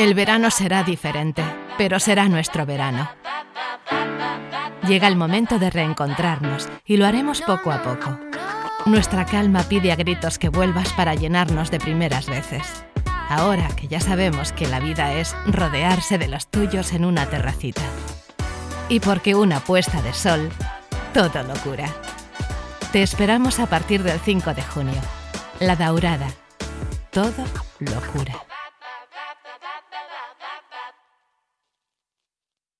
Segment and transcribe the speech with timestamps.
[0.00, 1.44] El verano será diferente,
[1.76, 3.10] pero será nuestro verano.
[4.88, 8.18] Llega el momento de reencontrarnos y lo haremos poco a poco.
[8.86, 12.82] Nuestra calma pide a gritos que vuelvas para llenarnos de primeras veces.
[13.28, 17.82] Ahora que ya sabemos que la vida es rodearse de los tuyos en una terracita.
[18.88, 20.48] Y porque una puesta de sol,
[21.12, 21.88] todo locura.
[22.90, 25.02] Te esperamos a partir del 5 de junio.
[25.58, 26.28] La Daurada.
[27.10, 27.44] Todo
[27.80, 28.49] locura.
[30.38, 31.09] bap, bap, bap.